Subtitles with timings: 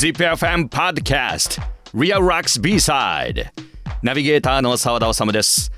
[0.00, 1.60] ZIPFM Podcast.
[1.92, 3.50] Real Rocks B-Side.
[4.02, 5.70] ナビゲーターの澤田治です。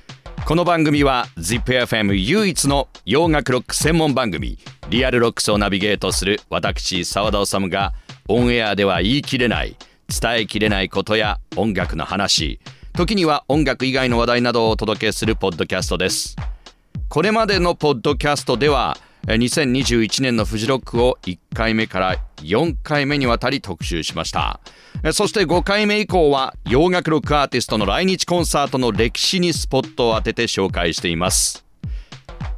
[0.45, 7.91] この番組は ZIPFM 唯一の洋楽ロック専門番組 Real Rocks をナビゲートする私澤田治が
[8.29, 9.75] オンエアでは言い切れない
[10.07, 12.61] 伝えきれないことや音楽の話
[12.93, 16.37] 時には音楽以外の話題などをお届けするポッドキャストです。
[17.09, 24.59] これまでのポッドキャストでは2021年のフジロックを1回目から4回目にわたり特集しました。
[25.13, 31.65] そして5回目以降は洋楽ロックアーティストの来日コンサートの歴史にスポットを当てて紹介しています。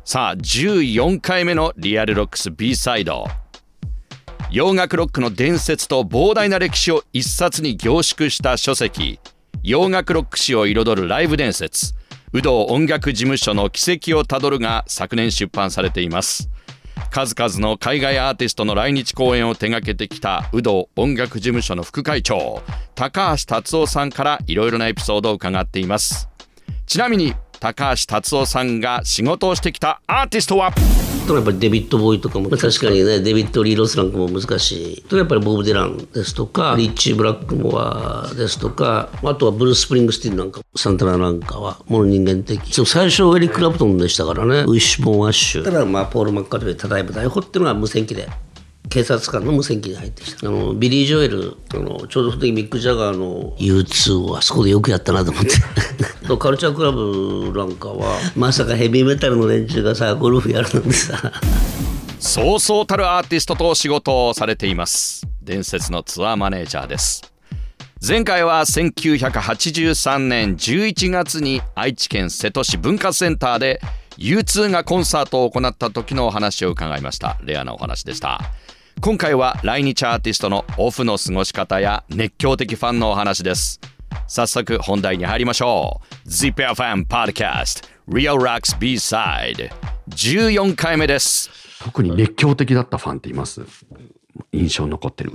[0.03, 3.25] さあ14回目のリアルロックス B サイド。
[4.51, 9.19] 洋楽ロックの伝説と膨大な歴史を一冊に凝縮した書籍。
[9.61, 11.93] 洋楽ロック史を彩るライブ伝説。
[12.33, 16.49] 有働音楽事務所の軌跡をたどるが昨年出版されています。
[17.15, 22.61] 数々の海外アーティストの来日公演を手掛けてきた有働音楽事務所の副会長
[22.93, 26.27] 高橋達夫さんからいろいろなエピソードを伺っています。
[26.85, 30.73] ちなみに高橋達夫さんが仕事をしてきたアーティストは？
[31.25, 33.03] とやっぱりデビッド・ボーイとかも確かに。
[33.03, 35.01] ねデビッド・リー・ロスなんかも難しい。
[35.03, 42.73] とやっぱりボブ・デランですとかリッチー・ブラックモアですとかあとはブルース・スプリングスティンなんかサンタナなんかはもの人間的。
[42.73, 44.59] そう最初エリック・ラプトンでしたからね。
[44.61, 45.63] ウィッシュ・ボーン・アッシュ。
[45.63, 48.29] ただまあポール・マッカートゥーただいま大砲っていうのは無線機で
[48.95, 50.47] 警察官の無線機に入ってきた。
[50.47, 55.51] あのビリー・ジョエルあのちょうどその時ミック・ジャガーの U2 をあそこでよくやったなと思って。
[56.39, 61.33] カルチャークラブなんかはまさかヘビーメタルの連中がさゴルフやるなんてさ。
[62.19, 65.27] そうそうたるアーティストと仕事をされています。
[65.43, 67.21] 伝説のツアーマネージャーです。
[68.07, 73.81] 前回は1983年11月に愛知県瀬戸市文化センターで
[74.17, 77.37] U2 がコンサートを行った時のお話を伺いました。
[77.43, 78.39] レアなお話でした
[79.01, 83.79] 今回は来日アーティストのオフの過ごし方や熱狂的ファンのお話です。
[84.27, 86.27] 早速本題に入りましょう。
[86.27, 89.69] ZIPFM Podcast Real Rocks B-Side
[90.09, 91.51] 14回目です。
[91.83, 93.61] 特に熱狂的だったファンっています？
[94.51, 95.31] 印象に残ってる。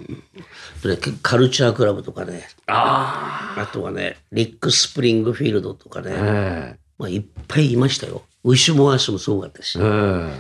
[1.23, 2.49] カルチャークラブとかね。
[2.67, 8.23] ああとはねリック・スプリングフィールドとかね、えー、まあ、いっぱいいましたよ。
[8.43, 10.33] ウィッシュ・モアッシュもすごかったし、えー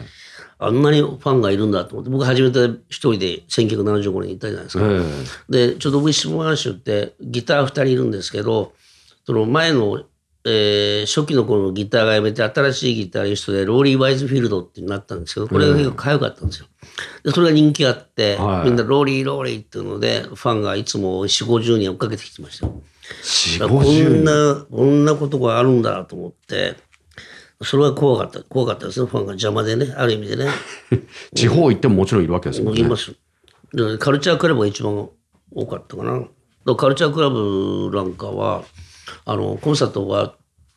[0.62, 4.84] あんなにファンがいるんだと思って、僕初めて一人で1975年に行ったじゃないですか。
[5.48, 8.74] で、ちょうどウィッシュボーン・アッシュってギター2人いるんですけど、
[9.24, 10.02] その前の、
[10.44, 16.66] えー、初期の頃のギターがやめて新しいギタリストでローリー・ワイズフィールドってなったんですけど、これが結構可愛かったんですよ。
[17.24, 22.82] で、それが人気あって、はい、みんなローリー・ローリーっていうので、ファンがいつも4、50人追っかけてきてましたよ。
[23.68, 26.76] こんな、こんなことがあるんだと思って、
[27.62, 28.42] それは怖かった。
[28.42, 29.06] 怖かったですね。
[29.06, 30.48] ファンが邪魔でね、ある意味でね。
[31.34, 32.80] 地方行ってももちろんいるわけですもんね。
[32.80, 33.14] います。
[33.72, 35.08] でカルチャークラブが一番
[35.52, 36.76] 多かったかな。
[36.76, 38.64] カルチャークラブなんかは、
[39.24, 40.36] あの、コンサート終わっ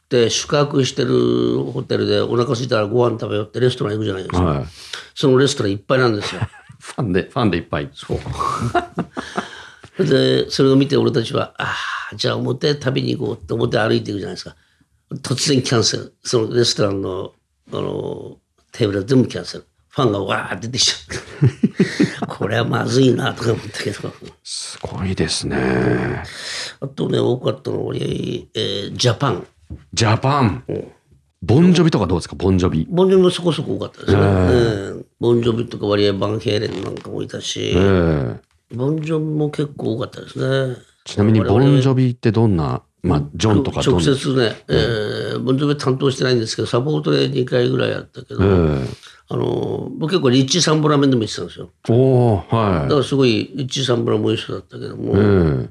[0.10, 4.44] て、宿泊してるホテルでお腹空いたらご飯食べようってレストラン行くじゃないですか。
[4.44, 4.66] はい、
[5.16, 6.42] そのレストランいっぱいなんですよ。
[6.80, 7.90] ファンで、ファンでいっぱい。
[7.94, 8.20] そう。
[10.04, 11.76] で、それを見て俺たちは、あ
[12.12, 14.56] あ、じゃあ表食べに行こうって表歩いていくじゃないですか。
[15.22, 16.14] 突然キャンセル。
[16.24, 17.34] そのレストランの、
[17.72, 18.38] あの、
[18.72, 19.66] テーブル全部キャンセル。
[19.90, 22.26] ファンがわーって出てきちゃう。
[22.28, 24.12] これはまずいなとか思ったけど。
[24.44, 26.24] すごいですね。
[26.80, 29.48] あとね、多かったのは、えー、ジャパン。
[29.94, 30.64] ジャパン。
[30.68, 30.88] うん
[31.46, 32.36] ボンジョビとかどうですか？
[32.38, 32.88] ボンジョビ。
[32.90, 34.20] ボンジョビもそこそこ多かったですね。
[34.22, 38.38] えー、ボンジョビとか割合バンヘイレンなんかもいたし、えー、
[38.74, 40.40] ボンジョビも結構多かったです
[40.70, 40.78] ね。
[41.04, 48.88] ちなみにボンジョビってどんなまあ、ジョンとか直接ね、えー、ボンジョビ担当してないんですけど、サポートで2回ぐらいやったけど、えー、
[49.28, 51.70] あの、僕結構リッチー・サンブラメンでも行ってたんですよ。
[51.90, 52.48] おはい。
[52.84, 55.70] だからすごい、リッチー・サンブラもいい人だったけども、えー、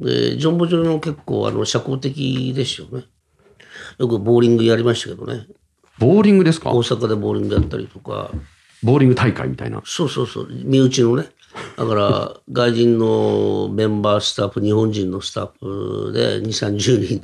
[0.00, 3.04] で、ジョン・ボジョビも結構、あの、社交的ですよね。
[3.98, 5.46] よくボーリングやりましたけどね。
[6.00, 6.72] ボーリングですか？
[6.72, 8.32] 大阪でボーリングやったりとか。
[8.82, 9.80] ボーリング大会みたいな。
[9.84, 10.48] そうそうそう。
[10.50, 11.26] 身内のね。
[11.76, 17.22] だから外人のメンバースタッフ日本人のスタッフで2 3 0人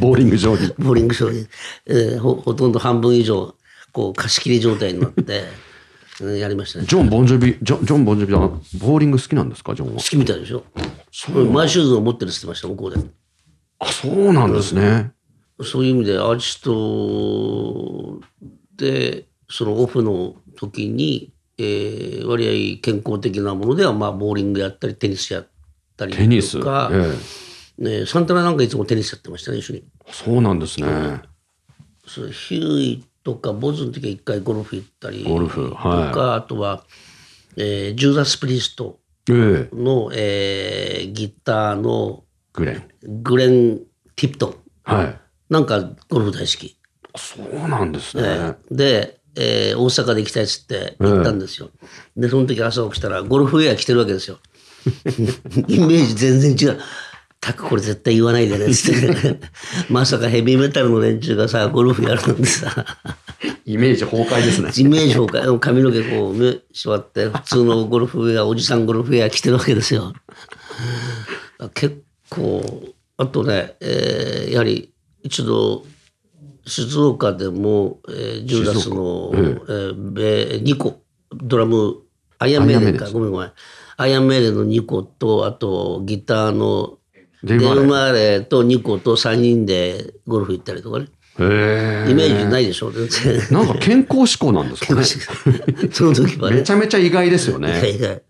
[0.00, 1.46] ボーリング場に ボーリング場に、
[1.86, 3.54] えー、ほほとんど半分以上
[3.92, 5.44] こう貸し切り状態になって
[6.38, 6.84] やりましたね。
[6.86, 8.48] ジョン・ボンジョビジョジョン・ボンジョビは
[8.78, 9.74] ボーリング好きなんですか？
[9.74, 10.02] ジョンは。
[10.02, 10.64] 好きみたいでしょ。
[11.50, 13.00] マイシューズを持ってるって言ってました向こうで。
[13.78, 15.12] あそうなんですね。
[15.62, 18.20] そういう意味でアーティスト
[18.76, 25.48] でそのオフの時にえー、割合健康的なものでは、まあ、ボーリングやったりテニスやっ
[25.96, 31.22] たりとかテニス、えー、ね、サンタナなんかいつもテニスやってましたね一緒にそうなんですね、うん、
[32.06, 36.84] そうヒューイとかボズの時は一回ゴルフ行ったりゴルフ、はい、とかあとは、
[37.56, 42.88] えー、ジューダス・プリストええの、えーギターのグレン。
[43.22, 43.78] グレン・
[44.16, 44.54] ティプトン。
[44.84, 45.20] はい。
[45.48, 46.76] なんかゴルフ大好き。
[47.16, 48.22] そうなんですね。
[48.24, 51.70] えーで、えー大阪で行きたいっつって行ったんですよ。
[52.16, 54.38] で、その時朝起きたらゴルフウェア着てるわけですよ。
[55.68, 56.80] イメージ全然違う。
[57.40, 59.40] タクこれ絶対言わないでねっつって。
[59.88, 62.84] まさかヘビーメタルの連中がさ、ゴルフやるなんてさ、
[63.64, 64.70] イメージ崩壊ですね。
[64.76, 70.12] イメージ崩壊、髪の毛こう目縛って、普通のゴルフウェア、おじさんゴルフウェア着てるわけですよ。
[71.74, 74.90] 結構、あとね、えーやはり
[75.22, 75.86] 一度、
[76.70, 81.02] 静岡でも、えー、ジューダスの、えーベ2個、
[81.32, 81.98] ドラム、
[82.38, 83.52] アイアンメイデンか、ごめんごめん。
[83.96, 86.98] アイアンメイデンの2個と、あとギターの
[87.42, 91.06] デイマーレと2個と3人でゴルフ行ったりとかね。
[91.38, 93.40] イメージないでしょ、全然。
[93.50, 95.04] なんか健康志向なんですかね。
[95.92, 97.90] その時はねめちゃめちゃ意外ですよね。
[97.90, 98.22] いやだか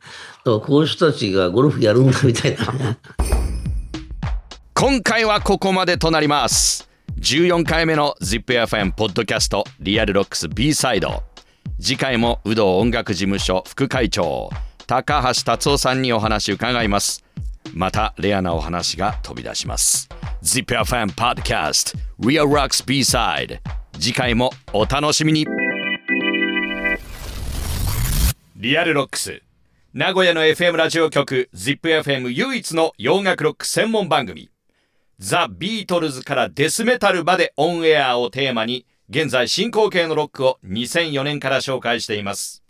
[0.45, 2.99] らこういう人たちがゴルフやるんだみたいなね。
[4.75, 6.90] 今回はここまでとなります
[7.20, 11.22] 14回目の ZIPFM ポッドキャストリアルロックス B サイド。
[11.78, 14.49] 次回もウドー音楽事務所副会長
[14.87, 17.22] 高橋辰雄さんにお話伺います。
[17.75, 20.08] またレアなお話が飛び出します。
[20.43, 23.56] ZIPFM ポッドキャスト Real Rocks B-Side
[23.93, 25.46] 次回もお楽しみに。
[28.56, 29.43] Real Rocks。
[29.93, 34.50] 名古屋の FM ラジオ局 ZIPFM 唯一の洋楽ロック専門番組。
[35.20, 42.64] ザ・ビートルズからデスメタルまでオンエアをテーマに現在進行形のロックを2004年から紹介しています。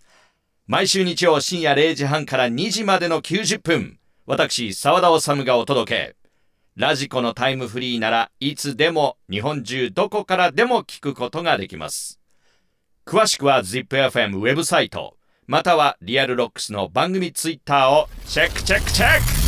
[0.66, 6.16] 毎週日曜深夜0時半から2時までの90分私澤田治がお届け。
[6.74, 12.18] ラジコのタイムフリーならいつでも日本中どこからでも聞くことができます。
[13.06, 15.16] 詳しくは ZIPFM ウェブサイト
[15.46, 19.39] または Real Rocks の番組ツイッターをチェックチェックチェック。